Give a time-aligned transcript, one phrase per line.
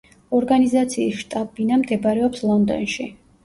[0.37, 3.11] ორგანიზაციის შტაბ-ბინა მდებარეობს ლონდონში.